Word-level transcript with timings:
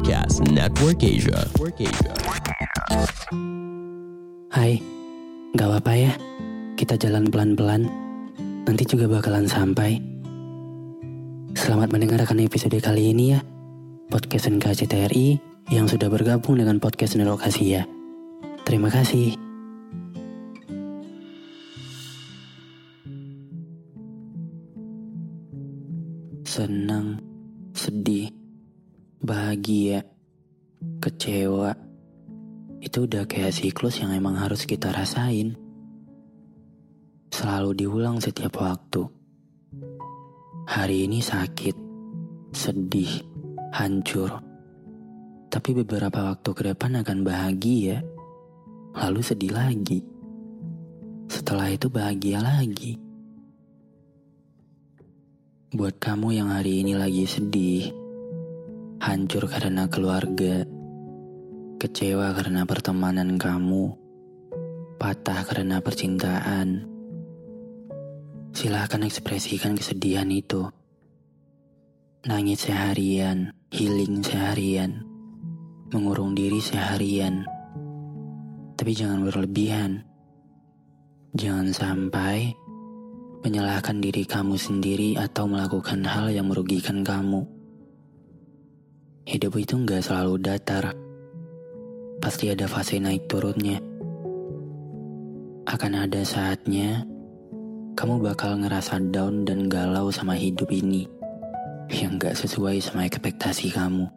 Podcast 0.00 0.40
Network 0.48 1.04
Asia. 1.04 1.44
Network 1.44 1.76
Asia. 1.76 2.12
Hai, 4.48 4.80
gak 5.52 5.68
apa-apa 5.68 5.92
ya. 5.92 6.12
Kita 6.72 6.96
jalan 6.96 7.28
pelan-pelan. 7.28 7.84
Nanti 8.64 8.88
juga 8.88 9.12
bakalan 9.12 9.44
sampai. 9.44 10.00
Selamat 11.52 11.92
mendengarkan 11.92 12.40
episode 12.40 12.80
kali 12.80 13.12
ini 13.12 13.36
ya. 13.36 13.44
Podcast 14.08 14.48
NKCTRI 14.48 15.36
yang 15.68 15.84
sudah 15.84 16.08
bergabung 16.08 16.56
dengan 16.56 16.80
podcast 16.80 17.20
Nelokasi 17.20 17.76
ya. 17.76 17.84
Terima 18.64 18.88
kasih. 18.88 19.36
Senang, 26.48 27.20
sedih, 27.76 28.39
bahagia, 29.20 30.00
kecewa. 30.96 31.76
Itu 32.80 33.04
udah 33.04 33.28
kayak 33.28 33.52
siklus 33.52 34.00
yang 34.00 34.16
emang 34.16 34.40
harus 34.40 34.64
kita 34.64 34.88
rasain. 34.88 35.60
Selalu 37.28 37.84
diulang 37.84 38.16
setiap 38.16 38.56
waktu. 38.64 39.04
Hari 40.64 41.04
ini 41.04 41.20
sakit, 41.20 41.76
sedih, 42.56 43.12
hancur. 43.76 44.40
Tapi 45.52 45.70
beberapa 45.84 46.32
waktu 46.32 46.50
ke 46.56 46.62
depan 46.72 47.04
akan 47.04 47.18
bahagia, 47.20 48.00
lalu 48.96 49.20
sedih 49.20 49.52
lagi. 49.52 50.00
Setelah 51.28 51.68
itu 51.68 51.92
bahagia 51.92 52.40
lagi. 52.40 52.96
Buat 55.70 56.00
kamu 56.02 56.34
yang 56.34 56.48
hari 56.50 56.82
ini 56.82 56.98
lagi 56.98 57.28
sedih, 57.28 57.99
hancur 59.00 59.48
karena 59.48 59.88
keluarga, 59.88 60.68
kecewa 61.80 62.36
karena 62.36 62.68
pertemanan 62.68 63.40
kamu, 63.40 63.96
patah 65.00 65.40
karena 65.48 65.80
percintaan. 65.80 66.84
Silahkan 68.52 69.00
ekspresikan 69.00 69.72
kesedihan 69.72 70.28
itu. 70.28 70.68
Nangis 72.28 72.68
seharian, 72.68 73.56
healing 73.72 74.20
seharian, 74.20 75.00
mengurung 75.88 76.36
diri 76.36 76.60
seharian. 76.60 77.48
Tapi 78.76 78.92
jangan 78.92 79.24
berlebihan. 79.24 80.04
Jangan 81.32 81.72
sampai 81.72 82.52
menyalahkan 83.40 83.96
diri 84.04 84.28
kamu 84.28 84.60
sendiri 84.60 85.16
atau 85.16 85.48
melakukan 85.48 86.04
hal 86.04 86.28
yang 86.28 86.52
merugikan 86.52 87.00
kamu. 87.00 87.59
Hidup 89.28 89.52
itu 89.60 89.76
nggak 89.76 90.00
selalu 90.00 90.40
datar. 90.40 90.96
Pasti 92.24 92.48
ada 92.48 92.64
fase 92.64 92.96
naik 92.96 93.28
turunnya. 93.28 93.76
Akan 95.68 95.92
ada 95.92 96.24
saatnya 96.24 97.04
kamu 98.00 98.24
bakal 98.24 98.56
ngerasa 98.64 98.96
down 99.12 99.44
dan 99.44 99.68
galau 99.68 100.08
sama 100.08 100.32
hidup 100.32 100.72
ini 100.72 101.04
yang 101.92 102.16
gak 102.16 102.38
sesuai 102.38 102.80
sama 102.80 103.04
ekspektasi 103.04 103.74
kamu. 103.76 104.08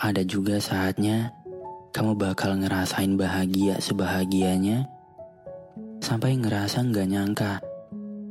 Ada 0.00 0.24
juga 0.24 0.56
saatnya 0.56 1.36
kamu 1.92 2.16
bakal 2.16 2.56
ngerasain 2.60 3.16
bahagia 3.20 3.76
sebahagianya 3.76 4.88
sampai 6.00 6.36
ngerasa 6.36 6.80
nggak 6.80 7.08
nyangka 7.08 7.52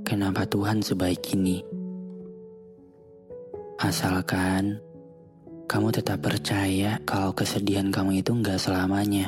kenapa 0.06 0.46
Tuhan 0.50 0.82
sebaik 0.82 1.22
ini. 1.38 1.75
Asalkan 3.76 4.80
kamu 5.68 5.92
tetap 5.92 6.24
percaya 6.24 6.96
kalau 7.04 7.36
kesedihan 7.36 7.92
kamu 7.92 8.24
itu 8.24 8.32
nggak 8.32 8.56
selamanya. 8.56 9.28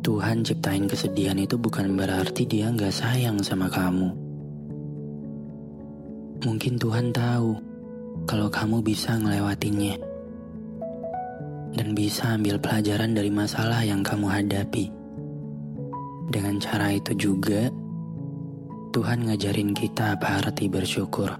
Tuhan 0.00 0.40
ciptain 0.40 0.88
kesedihan 0.88 1.36
itu 1.36 1.60
bukan 1.60 1.92
berarti 1.92 2.48
dia 2.48 2.72
nggak 2.72 2.88
sayang 2.88 3.44
sama 3.44 3.68
kamu. 3.68 4.16
Mungkin 6.48 6.80
Tuhan 6.80 7.12
tahu 7.12 7.52
kalau 8.24 8.48
kamu 8.48 8.80
bisa 8.80 9.20
ngelewatinnya 9.20 10.00
dan 11.76 11.92
bisa 11.92 12.32
ambil 12.32 12.56
pelajaran 12.56 13.12
dari 13.12 13.28
masalah 13.28 13.84
yang 13.84 14.00
kamu 14.00 14.24
hadapi. 14.24 14.88
Dengan 16.32 16.56
cara 16.64 16.96
itu 16.96 17.12
juga, 17.12 17.68
Tuhan 18.92 19.24
ngajarin 19.24 19.72
kita 19.72 20.20
apa 20.20 20.44
arti 20.44 20.68
bersyukur. 20.68 21.32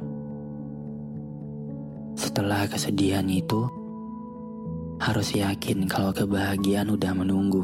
Setelah 2.16 2.64
kesedihan 2.64 3.28
itu, 3.28 3.68
harus 4.96 5.36
yakin 5.36 5.84
kalau 5.84 6.16
kebahagiaan 6.16 6.88
udah 6.88 7.12
menunggu. 7.12 7.60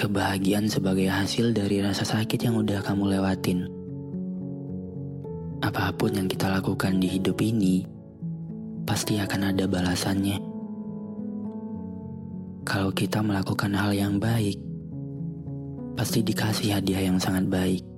Kebahagiaan 0.00 0.64
sebagai 0.64 1.12
hasil 1.12 1.52
dari 1.52 1.84
rasa 1.84 2.08
sakit 2.08 2.40
yang 2.40 2.56
udah 2.56 2.80
kamu 2.80 3.20
lewatin. 3.20 3.68
Apa 5.60 5.92
pun 5.92 6.16
yang 6.16 6.24
kita 6.24 6.48
lakukan 6.48 7.04
di 7.04 7.20
hidup 7.20 7.36
ini, 7.44 7.84
pasti 8.88 9.20
akan 9.20 9.52
ada 9.52 9.68
balasannya. 9.68 10.40
Kalau 12.64 12.96
kita 12.96 13.20
melakukan 13.20 13.76
hal 13.76 13.92
yang 13.92 14.16
baik, 14.16 14.56
pasti 16.00 16.24
dikasih 16.24 16.80
hadiah 16.80 17.12
yang 17.12 17.20
sangat 17.20 17.44
baik. 17.44 17.89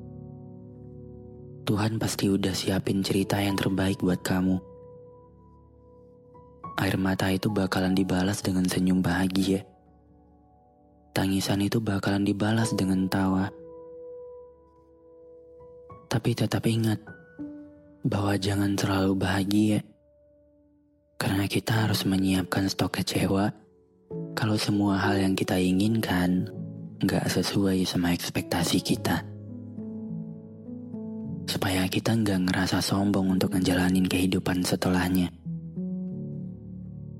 Tuhan 1.62 2.02
pasti 2.02 2.26
udah 2.26 2.50
siapin 2.50 3.06
cerita 3.06 3.38
yang 3.38 3.54
terbaik 3.54 4.02
buat 4.02 4.18
kamu. 4.18 4.58
Air 6.82 6.98
mata 6.98 7.30
itu 7.30 7.46
bakalan 7.54 7.94
dibalas 7.94 8.42
dengan 8.42 8.66
senyum 8.66 8.98
bahagia. 8.98 9.62
Tangisan 11.14 11.62
itu 11.62 11.78
bakalan 11.78 12.26
dibalas 12.26 12.74
dengan 12.74 13.06
tawa. 13.06 13.46
Tapi 16.10 16.30
tetap 16.34 16.66
ingat 16.66 16.98
bahwa 18.02 18.34
jangan 18.34 18.74
terlalu 18.74 19.14
bahagia. 19.14 19.86
Karena 21.14 21.46
kita 21.46 21.86
harus 21.86 22.02
menyiapkan 22.02 22.66
stok 22.66 22.98
kecewa 22.98 23.54
kalau 24.34 24.58
semua 24.58 24.98
hal 24.98 25.14
yang 25.14 25.38
kita 25.38 25.54
inginkan 25.54 26.50
nggak 26.98 27.30
sesuai 27.30 27.86
sama 27.86 28.10
ekspektasi 28.10 28.82
kita. 28.82 29.31
Supaya 31.62 31.86
kita 31.86 32.18
nggak 32.18 32.50
ngerasa 32.50 32.82
sombong 32.82 33.38
untuk 33.38 33.54
ngejalanin 33.54 34.10
kehidupan 34.10 34.66
setelahnya. 34.66 35.30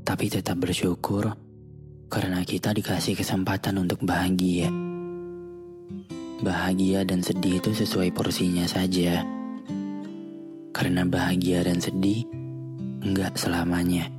Tapi 0.03 0.27
tetap 0.27 0.59
bersyukur 0.59 1.31
karena 2.11 2.43
kita 2.43 2.75
dikasih 2.75 3.15
kesempatan 3.15 3.79
untuk 3.79 4.03
bahagia. 4.03 4.67
Bahagia 6.43 7.07
dan 7.07 7.23
sedih 7.23 7.63
itu 7.63 7.71
sesuai 7.71 8.11
porsinya 8.11 8.67
saja. 8.67 9.23
Karena 10.75 11.07
bahagia 11.07 11.63
dan 11.63 11.79
sedih 11.79 12.27
nggak 12.99 13.39
selamanya. 13.39 14.11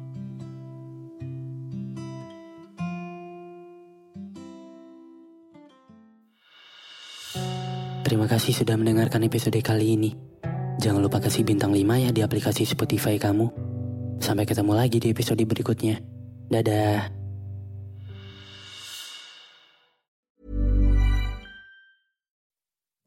Terima 8.04 8.28
kasih 8.28 8.52
sudah 8.52 8.76
mendengarkan 8.76 9.24
episode 9.24 9.56
kali 9.64 9.96
ini. 9.96 10.12
Jangan 10.84 11.00
lupa 11.00 11.24
kasih 11.24 11.48
bintang 11.48 11.72
5 11.72 12.04
ya 12.04 12.12
di 12.12 12.20
aplikasi 12.20 12.68
Spotify 12.68 13.16
kamu. 13.16 13.48
Sampai 14.20 14.44
ketemu 14.44 14.76
lagi 14.76 15.00
di 15.00 15.08
episode 15.08 15.40
berikutnya. 15.40 16.04
Dadah. 16.52 17.08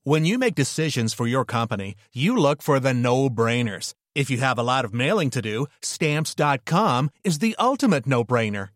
When 0.06 0.24
you 0.24 0.38
make 0.38 0.54
decisions 0.54 1.12
for 1.12 1.26
your 1.26 1.44
company, 1.44 1.98
you 2.14 2.38
look 2.38 2.62
for 2.62 2.78
the 2.78 2.94
no-brainers. 2.94 3.92
If 4.14 4.30
you 4.30 4.38
have 4.38 4.56
a 4.56 4.64
lot 4.64 4.86
of 4.86 4.94
mailing 4.94 5.28
to 5.34 5.42
do, 5.42 5.66
stamps.com 5.82 7.10
is 7.26 7.44
the 7.44 7.52
ultimate 7.58 8.06
no-brainer. 8.06 8.75